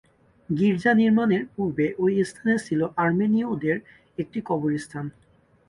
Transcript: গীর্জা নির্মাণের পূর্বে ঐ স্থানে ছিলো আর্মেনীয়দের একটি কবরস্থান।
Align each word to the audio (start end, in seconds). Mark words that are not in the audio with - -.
গীর্জা 0.49 0.91
নির্মাণের 0.93 1.43
পূর্বে 1.53 1.85
ঐ 1.99 2.05
স্থানে 2.23 2.55
ছিলো 2.65 2.85
আর্মেনীয়দের 2.97 3.77
একটি 4.17 4.39
কবরস্থান। 4.45 5.05